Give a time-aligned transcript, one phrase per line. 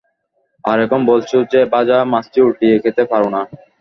[0.65, 3.41] আর এখন বলছো যে, ভাজা মাছটি উল্টিয়ে খেতে পারোনা।